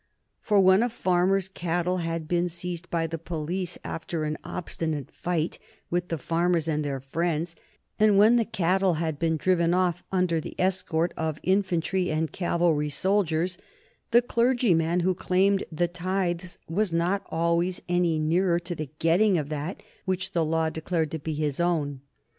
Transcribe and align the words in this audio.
For 0.41 0.59
when 0.59 0.81
a 0.81 0.89
farmer's 0.89 1.47
cattle 1.47 1.97
had 1.97 2.27
been 2.27 2.49
seized 2.49 2.89
by 2.89 3.05
the 3.05 3.19
police 3.19 3.77
after 3.83 4.23
an 4.23 4.35
obstinate 4.43 5.11
fight 5.11 5.59
with 5.91 6.07
the 6.07 6.17
farmers 6.17 6.67
and 6.67 6.83
their 6.83 6.99
friends, 6.99 7.55
and 7.99 8.17
when 8.17 8.35
the 8.35 8.43
cattle 8.43 8.95
had 8.95 9.19
been 9.19 9.37
driven 9.37 9.75
off 9.75 10.03
under 10.11 10.41
the 10.41 10.55
escort 10.59 11.13
of 11.15 11.39
infantry 11.43 12.09
and 12.09 12.31
cavalry 12.31 12.89
soldiers, 12.89 13.59
the 14.09 14.23
clergyman 14.23 15.01
who 15.01 15.13
claimed 15.13 15.65
the 15.71 15.87
tithes 15.87 16.57
was 16.67 16.91
not 16.91 17.21
always 17.29 17.83
any 17.87 18.17
nearer 18.17 18.57
to 18.57 18.73
the 18.73 18.89
getting 18.97 19.37
of 19.37 19.49
that 19.49 19.83
which 20.05 20.31
the 20.31 20.43
law 20.43 20.67
declared 20.71 21.11
to 21.11 21.19
be 21.19 21.35
his 21.35 21.59
own. 21.59 22.01